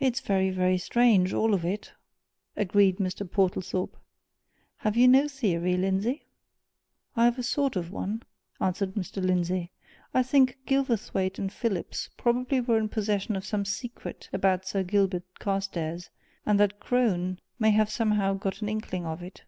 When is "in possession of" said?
12.78-13.44